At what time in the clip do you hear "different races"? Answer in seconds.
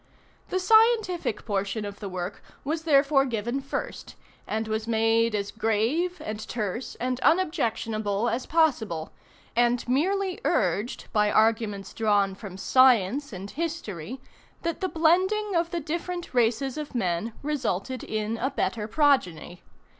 15.79-16.79